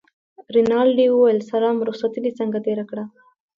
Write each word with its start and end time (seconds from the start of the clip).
رینالډي 0.55 1.05
وویل 1.09 1.39
سلام 1.51 1.75
رخصتې 1.87 2.19
دې 2.23 2.31
څنګه 2.39 2.57
تېره 2.65 2.83
کړه. 2.89 3.03